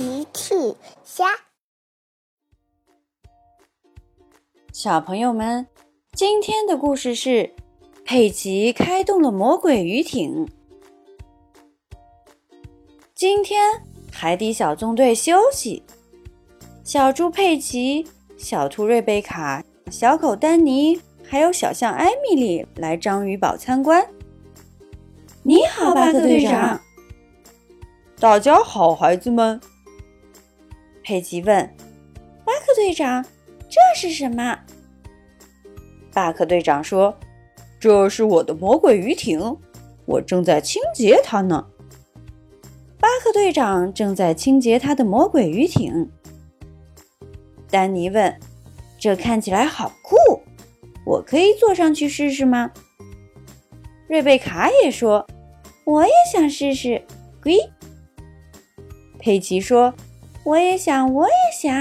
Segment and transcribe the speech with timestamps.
[0.00, 0.54] 奇趣
[1.04, 1.26] 虾，
[4.72, 5.66] 小朋友们，
[6.14, 7.54] 今天的故事是
[8.02, 10.48] 佩奇开动了魔鬼鱼艇。
[13.14, 15.82] 今天海底小纵队休息，
[16.82, 18.08] 小猪佩奇、
[18.38, 24.08] 小兔瑞贝卡、小狗丹尼，还有小象艾米丽来章鱼堡参观。
[25.42, 26.80] 你好，巴克队长。
[28.18, 29.60] 大家好，孩子们。
[31.10, 31.68] 佩奇问
[32.46, 33.24] ：“巴克队长，
[33.68, 34.56] 这是什么？”
[36.14, 37.18] 巴克队长说
[37.80, 39.56] ：“这是我的魔鬼鱼艇，
[40.06, 41.66] 我正在清洁它呢。”
[43.00, 46.08] 巴克队长正在清洁他的魔鬼鱼艇。
[47.68, 48.38] 丹尼问
[48.96, 50.14] ：“这看起来好酷，
[51.04, 52.70] 我可以坐上去试试吗？”
[54.06, 55.26] 瑞贝卡也说
[55.82, 57.04] ：“我也想试试。”
[57.42, 57.56] 龟。
[59.18, 59.92] 佩奇说
[60.44, 61.74] ：“我也想，我也想。”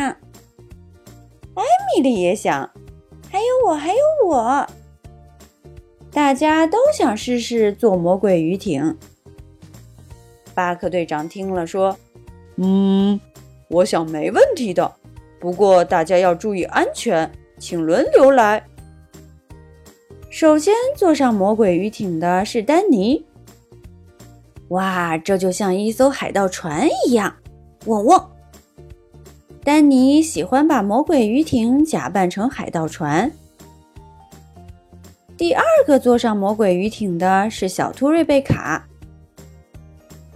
[1.55, 1.63] 艾
[1.95, 2.69] 米丽也想，
[3.29, 4.67] 还有我，还有我。
[6.11, 8.97] 大家都想试试坐魔鬼鱼艇。
[10.53, 11.97] 巴克队长听了说
[12.57, 13.19] ：“嗯，
[13.69, 14.91] 我想没问题的。
[15.39, 18.65] 不过大家要注意安全，请轮流来。”
[20.29, 23.25] 首先坐上魔鬼鱼艇的是丹尼。
[24.69, 27.35] 哇，这就像一艘海盗船一样！
[27.85, 28.29] 嗡嗡。
[29.63, 33.31] 丹尼喜欢把魔鬼鱼艇假扮成海盗船。
[35.37, 38.87] 第二个坐上魔鬼鱼艇的是小兔瑞贝卡。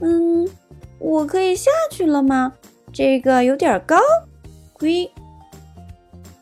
[0.01, 0.47] 嗯，
[0.99, 2.53] 我可以下去了吗？
[2.91, 3.97] 这个有点高。
[4.73, 5.09] 龟。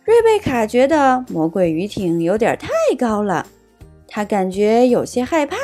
[0.04, 3.46] 瑞贝卡觉得魔鬼鱼艇有点太高了，
[4.08, 5.56] 他感觉有些害怕。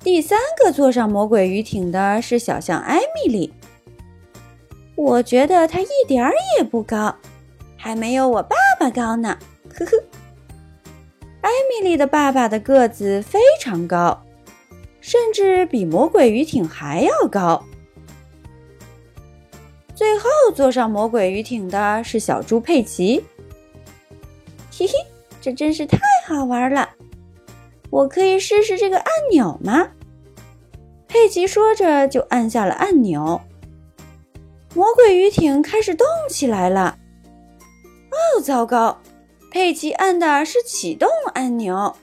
[0.00, 3.52] 第三个坐上魔鬼鱼艇的是小象艾米丽。
[4.96, 7.14] 我觉得他一点儿也不高，
[7.76, 9.36] 还没有我爸爸高呢。
[9.76, 9.92] 呵呵，
[11.40, 14.22] 艾米丽的爸爸的个子非常高，
[15.00, 17.64] 甚至比魔鬼鱼艇还要高。
[19.94, 23.24] 最后坐上魔鬼鱼艇的是小猪佩奇。
[24.76, 24.92] 嘿嘿，
[25.40, 26.88] 这真是太好玩了！
[27.90, 29.88] 我可以试试这个按钮吗？
[31.06, 33.40] 佩奇说着，就按下了按钮。
[34.74, 36.98] 魔鬼鱼艇开始动起来了。
[38.10, 39.00] 哦，糟糕！
[39.48, 41.94] 佩奇按的是启动按钮。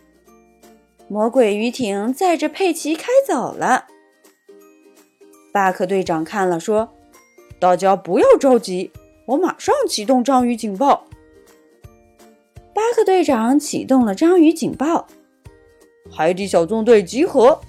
[1.09, 3.87] 魔鬼鱼艇载着佩奇开走了。
[5.51, 6.93] 巴克队长看了，说
[7.59, 8.93] ：“大家不要着急，
[9.25, 11.05] 我马上启动章鱼警报。”
[12.73, 15.07] 巴克队长启动了章鱼警报。
[16.09, 17.59] 海底小纵队集合。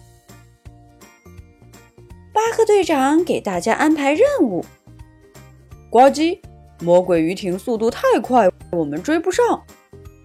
[2.33, 4.65] 巴克队长给大家安排任务。
[5.93, 6.39] 呱唧，
[6.81, 9.63] 魔鬼鱼艇速度太快，我们追不上。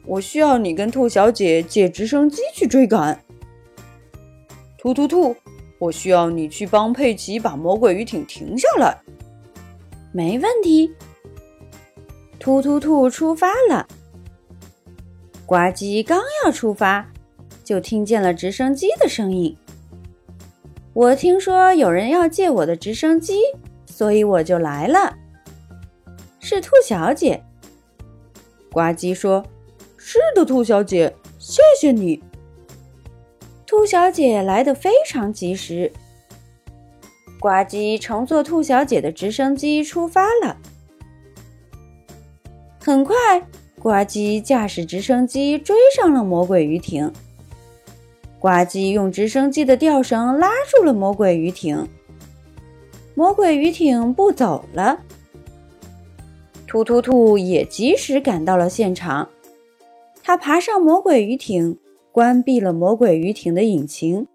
[0.06, 3.22] 我需要你跟兔小姐借直升机去追赶。
[4.78, 5.36] 突突兔，
[5.78, 8.98] 我需要你去帮佩奇把魔鬼鱼艇停下来。
[10.14, 10.90] 没问题。
[12.40, 13.86] 突突兔出发了。
[15.46, 17.06] 呱唧刚要出发，
[17.66, 19.54] 就听见了直升机的声音。
[20.94, 23.42] 我听说有人要借我的直升机，
[23.86, 25.14] 所以我就来了。
[26.50, 27.44] 是兔小姐。
[28.72, 29.46] 呱唧说
[30.00, 32.24] ：“是的，兔小姐，谢谢你。”
[33.68, 35.92] 兔小姐来的非常及时。
[37.38, 40.56] 呱唧乘坐兔小姐的直升机出发了。
[42.80, 43.14] 很快，
[43.78, 47.12] 呱唧驾驶直升机追上了魔鬼鱼艇。
[48.40, 51.90] 呱唧用直升机的吊绳拉住了魔鬼鱼艇，
[53.16, 54.98] 魔鬼鱼艇不走了。
[56.68, 59.30] 突突兔也及时赶到了现场，
[60.22, 61.80] 他爬上魔鬼鱼艇，
[62.12, 64.28] 关闭了魔鬼鱼艇的引擎。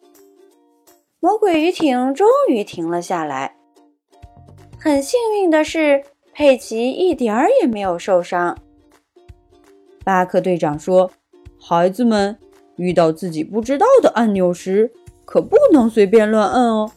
[1.21, 3.57] 魔鬼鱼艇终于停了下来。
[4.79, 6.03] 很幸运的是，
[6.33, 8.59] 佩奇一点儿也没有受伤。
[10.03, 11.11] 巴克队长说
[11.61, 12.37] ：“孩子们。”
[12.77, 14.91] 遇到自己不知道的按钮时，
[15.27, 16.91] 可不能随便乱按哦。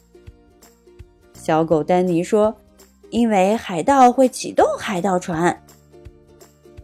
[1.34, 2.56] 小狗丹尼说
[3.10, 5.62] ：“因为海盗会启动海盗船。”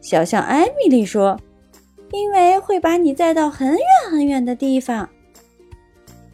[0.02, 1.40] 小象艾米丽说
[2.12, 3.80] ：“因为会把你载到很远
[4.10, 5.08] 很远的地方。”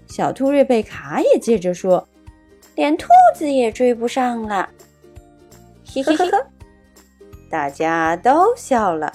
[0.07, 2.07] 小兔瑞贝卡也接着说
[2.75, 4.69] ：“连兔子也追不上了。
[5.85, 6.29] ”嘿嘿嘿，
[7.51, 9.13] 大家都笑了。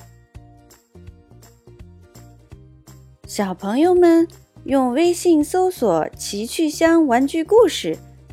[3.26, 4.28] 小朋友们，
[4.64, 7.96] 用微信搜索“奇趣箱玩具故事”，